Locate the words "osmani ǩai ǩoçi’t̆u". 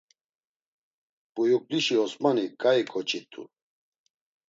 2.03-3.43